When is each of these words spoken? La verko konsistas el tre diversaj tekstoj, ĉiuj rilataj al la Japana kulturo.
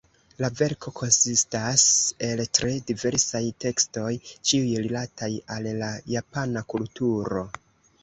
La 0.43 0.47
verko 0.59 0.93
konsistas 0.99 1.83
el 2.29 2.41
tre 2.59 2.73
diversaj 2.89 3.43
tekstoj, 3.67 4.09
ĉiuj 4.33 4.83
rilataj 4.89 5.33
al 5.59 5.73
la 5.87 5.95
Japana 6.19 6.69
kulturo. 6.77 7.51